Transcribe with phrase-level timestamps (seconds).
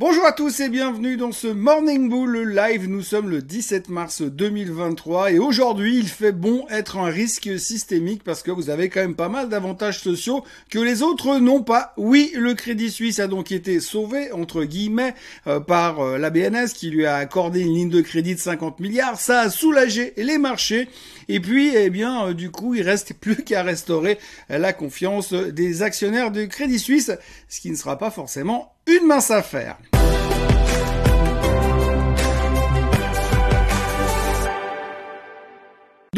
[0.00, 2.88] Bonjour à tous et bienvenue dans ce Morning Bull live.
[2.88, 8.22] Nous sommes le 17 mars 2023 et aujourd'hui il fait bon être un risque systémique
[8.22, 11.94] parce que vous avez quand même pas mal d'avantages sociaux que les autres n'ont pas.
[11.96, 15.16] Oui, le Crédit Suisse a donc été sauvé entre guillemets
[15.48, 18.78] euh, par euh, la BNS qui lui a accordé une ligne de crédit de 50
[18.78, 19.18] milliards.
[19.20, 20.88] Ça a soulagé les marchés
[21.28, 25.82] et puis eh bien euh, du coup il reste plus qu'à restaurer la confiance des
[25.82, 27.10] actionnaires de Crédit Suisse,
[27.48, 29.76] ce qui ne sera pas forcément une mince affaire.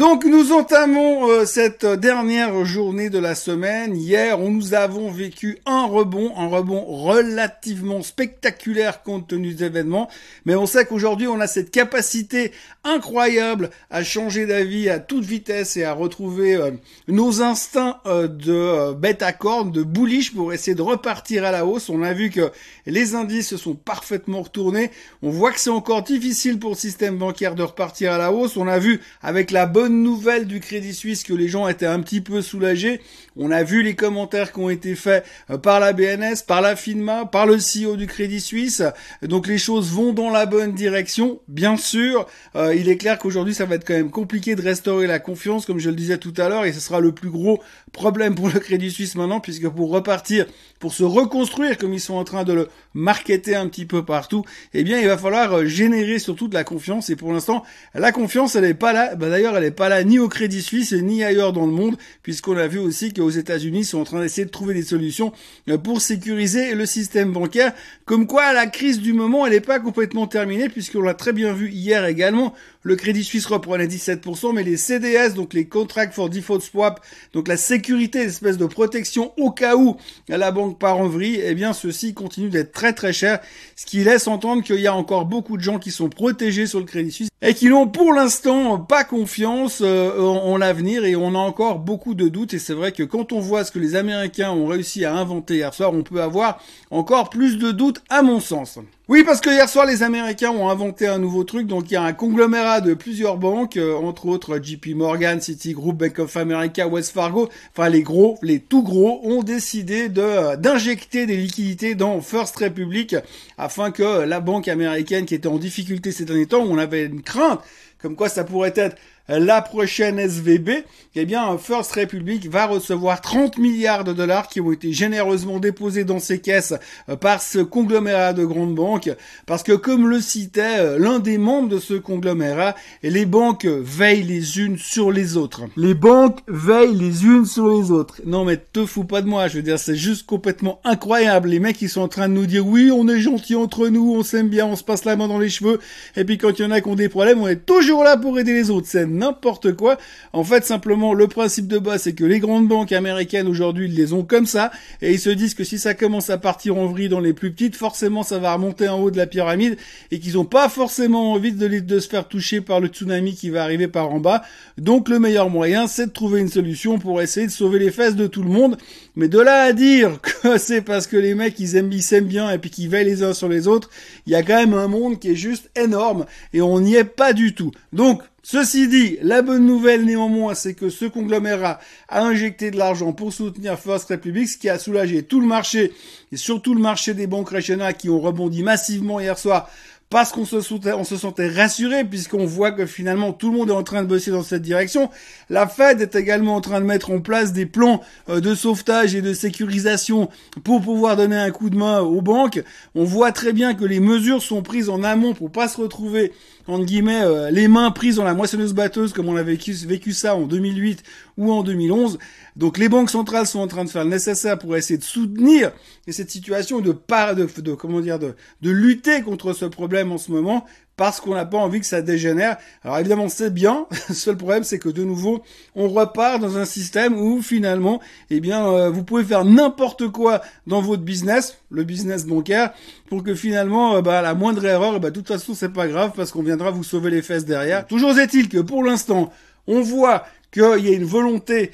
[0.01, 3.95] Donc nous entamons euh, cette dernière journée de la semaine.
[3.95, 10.09] Hier, nous avons vécu un rebond, un rebond relativement spectaculaire compte tenu des événements,
[10.45, 12.51] mais on sait qu'aujourd'hui, on a cette capacité
[12.83, 16.71] incroyable à changer d'avis à toute vitesse et à retrouver euh,
[17.07, 21.63] nos instincts euh, de bête à cornes, de bullish pour essayer de repartir à la
[21.63, 21.89] hausse.
[21.89, 22.49] On a vu que
[22.87, 24.89] les indices se sont parfaitement retournés.
[25.21, 28.57] On voit que c'est encore difficile pour le système bancaire de repartir à la hausse.
[28.57, 31.99] On a vu avec la bonne nouvelle du Crédit Suisse que les gens étaient un
[31.99, 33.01] petit peu soulagés.
[33.37, 36.75] On a vu les commentaires qui ont été faits euh, par la BNS, par la
[36.75, 38.83] FINMA, par le CEO du Crédit Suisse.
[39.21, 41.39] Donc les choses vont dans la bonne direction.
[41.47, 45.07] Bien sûr, euh, il est clair qu'aujourd'hui ça va être quand même compliqué de restaurer
[45.07, 47.61] la confiance, comme je le disais tout à l'heure, et ce sera le plus gros
[47.91, 50.45] problème pour le Crédit Suisse maintenant, puisque pour repartir,
[50.79, 54.43] pour se reconstruire comme ils sont en train de le marketer un petit peu partout,
[54.73, 57.09] eh bien il va falloir euh, générer surtout de la confiance.
[57.09, 59.15] Et pour l'instant, la confiance, elle n'est pas là.
[59.15, 61.97] Bah, D'ailleurs, elle n'est pas là ni au Crédit Suisse ni ailleurs dans le monde,
[62.23, 65.31] puisqu'on a vu aussi qu'aux États-Unis, sont en train d'essayer de trouver des solutions
[65.69, 67.73] euh, pour sécuriser le système bancaire.
[68.05, 71.53] Comme quoi, la crise du moment, elle n'est pas complètement terminée, puisqu'on l'a très bien
[71.53, 72.53] vu hier également.
[72.83, 76.99] Le Crédit Suisse reprenait 17%, mais les CDS, donc les Contract for Default Swap,
[77.33, 81.53] donc la sécurité, l'espèce de protection au cas où la banque part en vrille, eh
[81.53, 83.39] bien, ceci continue d'être très très cher,
[83.75, 86.79] ce qui laisse entendre qu'il y a encore beaucoup de gens qui sont protégés sur
[86.79, 91.33] le Crédit Suisse et qui n'ont pour l'instant pas confiance euh, en, l'avenir et on
[91.33, 93.95] a encore beaucoup de doutes et c'est vrai que quand on voit ce que les
[93.95, 96.61] Américains ont réussi à inventer hier soir, on peut avoir
[96.91, 98.77] encore plus de doutes à mon sens.
[99.11, 101.67] Oui, parce que hier soir, les Américains ont inventé un nouveau truc.
[101.67, 105.97] Donc, il y a un conglomérat de plusieurs banques, euh, entre autres JP Morgan, Citigroup,
[105.97, 107.49] Bank of America, West Fargo.
[107.75, 112.55] Enfin, les gros, les tout gros, ont décidé de euh, d'injecter des liquidités dans First
[112.55, 113.17] Republic
[113.57, 117.21] afin que la banque américaine qui était en difficulté ces derniers temps, on avait une
[117.21, 117.59] crainte
[118.01, 118.95] comme quoi ça pourrait être
[119.39, 120.83] la prochaine SVB,
[121.15, 126.03] eh bien, First Republic va recevoir 30 milliards de dollars qui ont été généreusement déposés
[126.03, 126.73] dans ses caisses
[127.09, 129.09] euh, par ce conglomérat de grandes banques,
[129.45, 134.23] parce que comme le citait euh, l'un des membres de ce conglomérat, les banques veillent
[134.23, 135.63] les unes sur les autres.
[135.75, 138.21] Les banques veillent les unes sur les autres.
[138.25, 141.49] Non mais te fous pas de moi, je veux dire, c'est juste complètement incroyable.
[141.49, 144.15] Les mecs, ils sont en train de nous dire, oui, on est gentils entre nous,
[144.15, 145.79] on s'aime bien, on se passe la main dans les cheveux,
[146.15, 148.17] et puis quand il y en a qui ont des problèmes, on est toujours là
[148.17, 148.87] pour aider les autres.
[148.89, 149.97] C'est n'importe quoi.
[150.33, 153.95] En fait, simplement, le principe de base, c'est que les grandes banques américaines aujourd'hui, ils
[153.95, 154.71] les ont comme ça,
[155.01, 157.51] et ils se disent que si ça commence à partir en vrille dans les plus
[157.51, 159.77] petites, forcément, ça va remonter en haut de la pyramide,
[160.11, 163.49] et qu'ils n'ont pas forcément envie de, de se faire toucher par le tsunami qui
[163.49, 164.43] va arriver par en bas.
[164.77, 168.15] Donc, le meilleur moyen, c'est de trouver une solution pour essayer de sauver les fesses
[168.15, 168.77] de tout le monde.
[169.15, 172.25] Mais de là à dire que c'est parce que les mecs, ils aiment, ils s'aiment
[172.25, 173.89] bien, et puis qu'ils veillent les uns sur les autres,
[174.25, 177.03] il y a quand même un monde qui est juste énorme, et on n'y est
[177.03, 177.71] pas du tout.
[177.93, 181.79] Donc, Ceci dit, la bonne nouvelle néanmoins, c'est que ce conglomérat
[182.09, 185.93] a injecté de l'argent pour soutenir First Republic, ce qui a soulagé tout le marché,
[186.31, 189.69] et surtout le marché des banques régionales qui ont rebondi massivement hier soir
[190.11, 194.03] parce qu'on se, sentait rassuré puisqu'on voit que finalement tout le monde est en train
[194.03, 195.09] de bosser dans cette direction.
[195.49, 199.15] La Fed est également en train de mettre en place des plans euh, de sauvetage
[199.15, 200.29] et de sécurisation
[200.65, 202.61] pour pouvoir donner un coup de main aux banques.
[202.93, 206.33] On voit très bien que les mesures sont prises en amont pour pas se retrouver
[206.67, 210.35] entre guillemets euh, les mains prises dans la moissonneuse batteuse comme on avait vécu, ça
[210.35, 211.03] en 2008
[211.37, 212.19] ou en 2011.
[212.57, 215.71] Donc les banques centrales sont en train de faire le nécessaire pour essayer de soutenir
[216.09, 217.45] cette situation de pas de,
[217.75, 220.65] comment dire de lutter contre ce problème en ce moment
[221.01, 222.57] parce qu'on n'a pas envie que ça dégénère.
[222.83, 223.87] Alors évidemment, c'est bien.
[224.09, 225.41] Le seul problème, c'est que de nouveau,
[225.73, 227.99] on repart dans un système où finalement,
[228.29, 232.71] eh bien, euh, vous pouvez faire n'importe quoi dans votre business, le business bancaire,
[233.09, 236.11] pour que finalement, euh, bah, la moindre erreur, bah, de toute façon, c'est pas grave
[236.15, 237.87] parce qu'on viendra vous sauver les fesses derrière.
[237.87, 239.33] Toujours est-il que pour l'instant,
[239.65, 241.71] on voit qu'il y a une volonté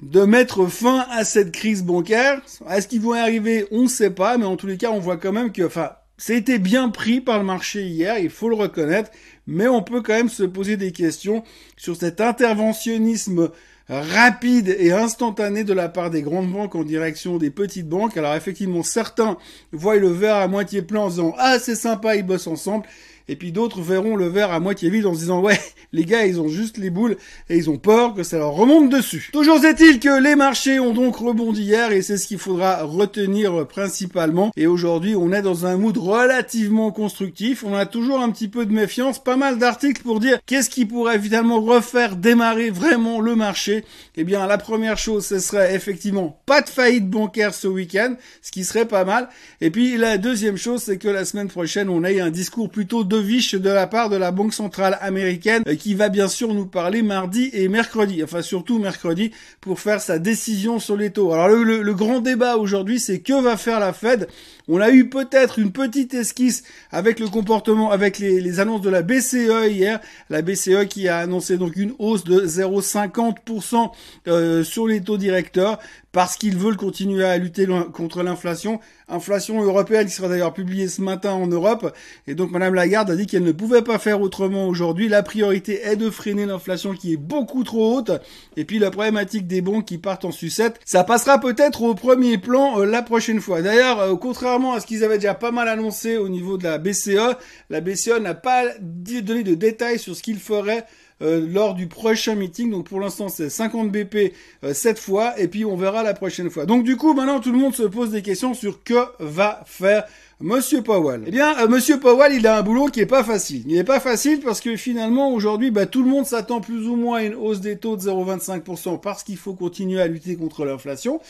[0.00, 2.40] de mettre fin à cette crise bancaire.
[2.70, 3.66] Est-ce qu'ils vont y arriver?
[3.72, 5.90] On ne sait pas, mais en tous les cas, on voit quand même que, enfin,
[6.18, 9.10] ça a été bien pris par le marché hier, il faut le reconnaître,
[9.46, 11.44] mais on peut quand même se poser des questions
[11.76, 13.50] sur cet interventionnisme
[13.88, 18.16] rapide et instantané de la part des grandes banques en direction des petites banques.
[18.16, 19.38] Alors effectivement, certains
[19.72, 22.84] voient le verre à moitié plein en disant ah c'est sympa, ils bossent ensemble
[23.28, 25.58] et puis d'autres verront le verre à moitié vide en se disant ouais,
[25.92, 27.16] les gars, ils ont juste les boules
[27.48, 29.30] et ils ont peur que ça leur remonte dessus.
[29.32, 33.66] Toujours est-il que les marchés ont donc rebondi hier et c'est ce qu'il faudra retenir
[33.66, 34.50] principalement.
[34.56, 37.64] Et aujourd'hui, on est dans un mood relativement constructif.
[37.64, 40.86] On a toujours un petit peu de méfiance, pas mal d'articles pour dire qu'est-ce qui
[40.86, 43.84] pourrait évidemment refaire démarrer vraiment le marché.
[44.16, 48.50] Eh bien, la première chose, ce serait effectivement pas de faillite bancaire ce week-end, ce
[48.50, 49.28] qui serait pas mal.
[49.60, 53.04] Et puis la deuxième chose, c'est que la semaine prochaine, on ait un discours plutôt
[53.04, 56.66] de de la part de la Banque centrale américaine euh, qui va bien sûr nous
[56.66, 61.32] parler mardi et mercredi, enfin surtout mercredi pour faire sa décision sur les taux.
[61.32, 64.28] Alors le, grand débat aujourd'hui c'est que va faire la Fed
[64.70, 69.00] On a eu peut-être une petite esquisse avec le comportement, avec les, annonces de la
[69.00, 69.98] BCE hier,
[70.28, 73.90] la BCE qui a annoncé donc une hausse de 0,50%
[74.26, 75.78] euh, sur les taux directeurs
[76.12, 78.80] parce qu'ils veulent continuer à lutter contre l'inflation.
[79.08, 81.94] Inflation européenne qui sera d'ailleurs publiée ce matin en Europe.
[82.26, 85.08] Et donc Madame Lagarde a dit qu'elle ne pouvait pas faire autrement aujourd'hui.
[85.08, 88.10] La priorité est de freiner l'inflation qui est beaucoup trop haute.
[88.56, 92.36] Et puis la problématique des bons qui partent en sucette, ça passera peut-être au premier
[92.36, 93.62] plan euh, la prochaine fois.
[93.62, 96.78] D'ailleurs, euh, contrairement à ce qu'ils avaient déjà pas mal annoncé au niveau de la
[96.78, 97.36] BCE,
[97.70, 100.84] la BCE n'a pas donné de détails sur ce qu'il ferait
[101.22, 102.70] euh, lors du prochain meeting.
[102.70, 104.34] Donc pour l'instant c'est 50 BP
[104.72, 106.66] cette fois et puis on verra la prochaine fois.
[106.66, 110.04] Donc du coup maintenant tout le monde se pose des questions sur que va faire
[110.40, 111.24] Monsieur Powell.
[111.26, 113.64] Eh bien, euh, Monsieur Powell, il a un boulot qui est pas facile.
[113.66, 116.94] Il est pas facile parce que finalement, aujourd'hui, bah, tout le monde s'attend plus ou
[116.94, 120.64] moins à une hausse des taux de 0,25% parce qu'il faut continuer à lutter contre
[120.64, 121.20] l'inflation.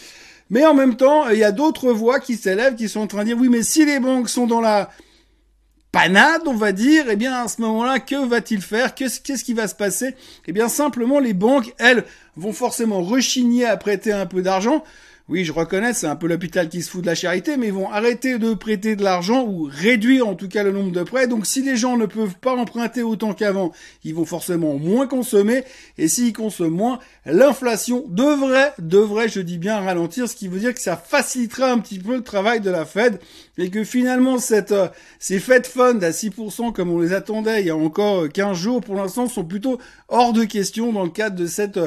[0.51, 3.21] Mais en même temps, il y a d'autres voix qui s'élèvent qui sont en train
[3.21, 4.91] de dire, oui, mais si les banques sont dans la
[5.93, 8.95] panade, on va dire, eh bien à ce moment-là, que va-t-il faire?
[8.95, 10.15] Qu'est-ce qui va se passer?
[10.47, 12.05] Eh bien simplement, les banques, elles,
[12.37, 14.85] vont forcément rechigner à prêter un peu d'argent
[15.31, 17.73] oui, je reconnais, c'est un peu l'hôpital qui se fout de la charité, mais ils
[17.73, 21.27] vont arrêter de prêter de l'argent ou réduire en tout cas le nombre de prêts.
[21.29, 23.73] Donc si les gens ne peuvent pas emprunter autant qu'avant,
[24.05, 25.65] ils vont forcément moins consommer.
[25.99, 30.73] Et s'ils consomment moins, l'inflation devrait, devrait, je dis bien, ralentir, ce qui veut dire
[30.73, 33.21] que ça facilitera un petit peu le travail de la Fed
[33.59, 34.89] et que finalement cette, euh,
[35.19, 38.81] ces Fed Funds à 6% comme on les attendait il y a encore 15 jours,
[38.81, 39.79] pour l'instant sont plutôt
[40.09, 41.79] hors de question dans le cadre de cette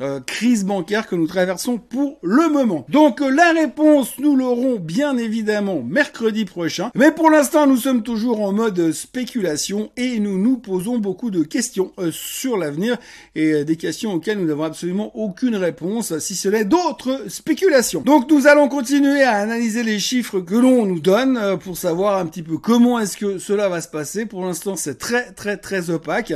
[0.00, 2.86] euh, crise bancaire que nous traversons pour le moment.
[2.88, 6.90] Donc euh, la réponse, nous l'aurons bien évidemment mercredi prochain.
[6.94, 11.42] Mais pour l'instant, nous sommes toujours en mode spéculation et nous nous posons beaucoup de
[11.42, 12.96] questions euh, sur l'avenir
[13.34, 18.00] et des questions auxquelles nous n'avons absolument aucune réponse, si ce n'est d'autres spéculations.
[18.00, 22.26] Donc nous allons continuer à analyser les chiffres que l'on nous donne pour savoir un
[22.26, 24.26] petit peu comment est-ce que cela va se passer.
[24.26, 26.32] Pour l'instant, c'est très très très opaque.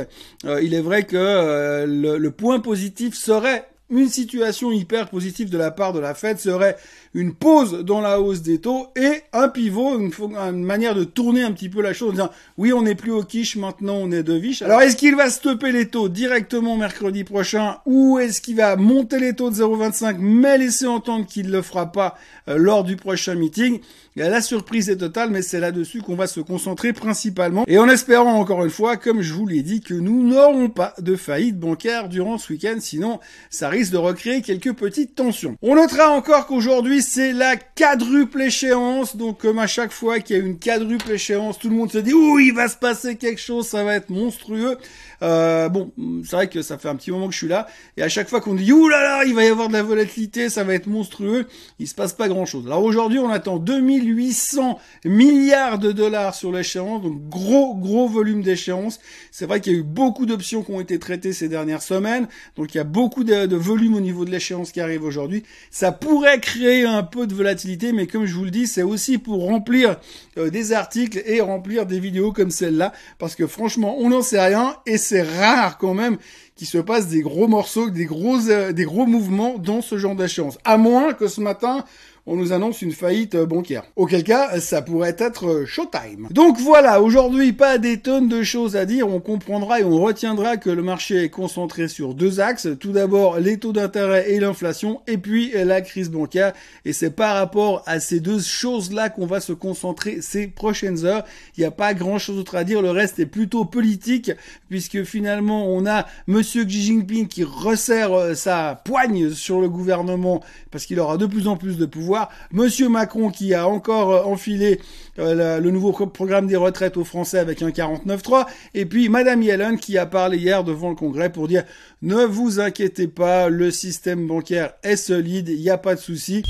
[0.61, 1.85] il est vrai que euh,
[2.19, 6.77] le, point positif serait une situation hyper positive de la part de la Fed serait
[7.13, 11.51] une pause dans la hausse des taux et un pivot, une, manière de tourner un
[11.51, 14.23] petit peu la chose en disant oui on n'est plus au quiche, maintenant on est
[14.23, 14.61] de viche.
[14.61, 19.19] Alors est-ce qu'il va stopper les taux directement mercredi prochain ou est-ce qu'il va monter
[19.19, 22.15] les taux de 0,25 mais laisser entendre qu'il ne le fera pas
[22.47, 23.79] euh, lors du prochain meeting?
[24.15, 28.39] La surprise est totale mais c'est là-dessus qu'on va se concentrer principalement et en espérant
[28.39, 32.09] encore une fois, comme je vous l'ai dit, que nous n'aurons pas de faillite bancaire
[32.09, 33.19] durant ce week-end, sinon
[33.49, 35.55] ça risque de recréer quelques petites tensions.
[35.61, 39.15] On notera encore qu'aujourd'hui c'est la quadruple échéance.
[39.15, 41.97] Donc comme à chaque fois qu'il y a une quadruple échéance, tout le monde se
[41.97, 44.77] dit ouh il va se passer quelque chose, ça va être monstrueux.
[45.21, 45.91] Euh, bon,
[46.25, 48.27] c'est vrai que ça fait un petit moment que je suis là, et à chaque
[48.27, 50.73] fois qu'on dit ouh là là, il va y avoir de la volatilité, ça va
[50.73, 51.47] être monstrueux,
[51.79, 52.65] il se passe pas grand chose.
[52.65, 58.99] Alors aujourd'hui, on attend 2800 milliards de dollars sur l'échéance, donc gros gros volume d'échéance.
[59.31, 62.27] C'est vrai qu'il y a eu beaucoup d'options qui ont été traitées ces dernières semaines,
[62.57, 65.43] donc il y a beaucoup de, de volume au niveau de l'échéance qui arrive aujourd'hui.
[65.71, 69.17] Ça pourrait créer un peu de volatilité, mais comme je vous le dis, c'est aussi
[69.17, 69.97] pour remplir
[70.37, 74.43] euh, des articles et remplir des vidéos comme celle-là, parce que franchement, on n'en sait
[74.45, 76.17] rien et c'est rare quand même
[76.55, 80.15] qu'il se passe des gros morceaux, des gros, euh, des gros mouvements dans ce genre
[80.15, 80.59] d'échéance.
[80.63, 81.83] À moins que ce matin,
[82.25, 83.83] on nous annonce une faillite euh, bancaire.
[83.95, 86.27] Auquel cas, ça pourrait être euh, showtime.
[86.31, 89.09] Donc voilà, aujourd'hui, pas des tonnes de choses à dire.
[89.09, 92.69] On comprendra et on retiendra que le marché est concentré sur deux axes.
[92.79, 96.53] Tout d'abord, les taux d'intérêt et l'inflation, et puis la crise bancaire.
[96.85, 101.23] Et c'est par rapport à ces deux choses-là qu'on va se concentrer ces prochaines heures.
[101.57, 102.81] Il n'y a pas grand-chose d'autre à dire.
[102.81, 104.31] Le reste est plutôt politique,
[104.69, 106.05] puisque finalement, on a.
[106.27, 111.25] Monsieur Xi Jinping qui resserre euh, sa poigne sur le gouvernement parce qu'il aura de
[111.25, 112.12] plus en plus de pouvoir.
[112.51, 114.79] Monsieur Macron qui a encore euh, enfilé
[115.17, 118.47] le nouveau programme des retraites aux Français avec un 49.3.
[118.73, 121.63] Et puis Madame Yellen qui a parlé hier devant le Congrès pour dire
[122.01, 126.43] ne vous inquiétez pas, le système bancaire est solide, il n'y a pas de souci.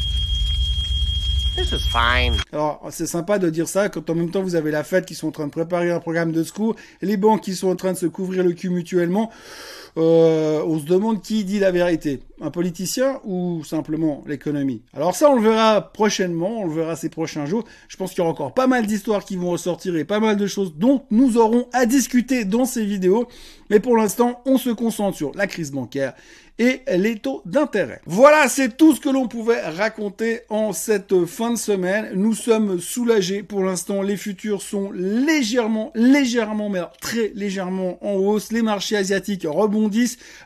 [2.52, 5.14] Alors, c'est sympa de dire ça quand en même temps vous avez la Fed qui
[5.14, 7.94] sont en train de préparer un programme de secours les banques qui sont en train
[7.94, 9.30] de se couvrir le cul mutuellement.
[9.96, 14.82] Euh, on se demande qui dit la vérité, un politicien ou simplement l'économie?
[14.94, 17.64] Alors ça, on le verra prochainement, on le verra ces prochains jours.
[17.88, 20.38] Je pense qu'il y aura encore pas mal d'histoires qui vont ressortir et pas mal
[20.38, 23.28] de choses dont nous aurons à discuter dans ces vidéos.
[23.70, 26.14] Mais pour l'instant, on se concentre sur la crise bancaire
[26.60, 28.00] et les taux d'intérêt.
[28.06, 32.12] Voilà, c'est tout ce que l'on pouvait raconter en cette fin de semaine.
[32.14, 34.04] Nous sommes soulagés pour l'instant.
[34.04, 38.52] Les futurs sont légèrement, légèrement, mais très légèrement en hausse.
[38.52, 39.83] Les marchés asiatiques rebondissent,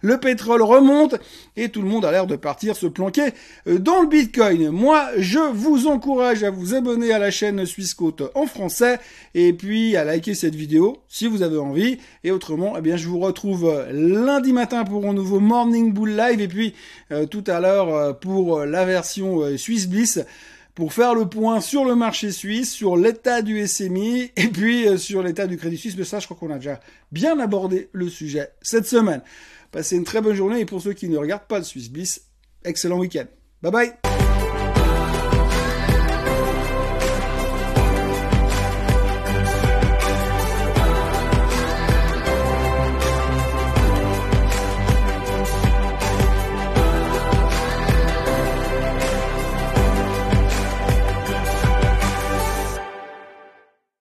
[0.01, 1.15] le pétrole remonte
[1.55, 3.29] et tout le monde a l'air de partir se planquer
[3.65, 4.69] dans le Bitcoin.
[4.69, 8.99] Moi, je vous encourage à vous abonner à la chaîne Suisse Côte en français
[9.33, 11.97] et puis à liker cette vidéo si vous avez envie.
[12.23, 16.47] Et autrement, eh bien, je vous retrouve lundi matin pour un nouveau Morning Live et
[16.47, 16.73] puis
[17.11, 20.19] euh, tout à l'heure euh, pour la version euh, Suisse Bliss
[20.77, 25.23] pour faire le point sur le marché suisse, sur l'état du SMI et puis sur
[25.23, 25.95] l'état du Crédit Suisse.
[25.97, 26.79] Mais ça, je crois qu'on a déjà
[27.11, 29.23] bien abordé le sujet cette semaine.
[29.71, 32.21] Passez une très bonne journée et pour ceux qui ne regardent pas le Suisse Bliss,
[32.63, 33.25] excellent week-end.
[33.63, 34.26] Bye bye